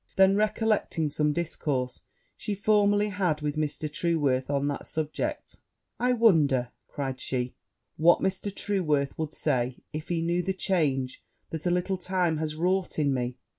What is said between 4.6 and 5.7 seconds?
that subject,